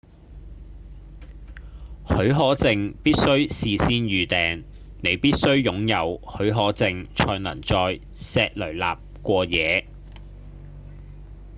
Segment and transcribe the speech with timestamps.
[2.07, 4.63] 許可證必須事先預訂
[5.03, 9.85] 你必須擁有許可證才能在錫雷納過夜